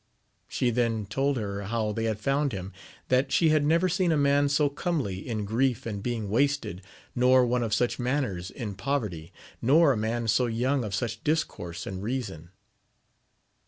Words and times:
She 0.47 0.71
then 0.71 1.05
told 1.05 1.37
her 1.37 1.61
how 1.65 1.91
they 1.91 2.05
had 2.05 2.19
found 2.19 2.53
him, 2.53 2.73
that 3.09 3.31
she 3.31 3.49
had 3.49 3.63
never 3.63 3.87
seen 3.87 4.11
a 4.11 4.17
man 4.17 4.49
sa 4.49 4.67
comely, 4.67 5.19
in 5.27 5.45
grief 5.45 5.85
and 5.85 6.01
being 6.01 6.27
wasted, 6.27 6.81
nor 7.13 7.45
one 7.45 7.61
of 7.61 7.71
such 7.71 7.99
manners 7.99 8.51
ii^ 8.57 8.75
poverty, 8.75 9.31
nor 9.61 9.91
a 9.91 9.97
man 9.97 10.27
so 10.27 10.47
young 10.47 10.83
of 10.83 10.95
such 10.95 11.23
discourse 11.23 11.85
and 11.85 12.01
reason. 12.01 12.49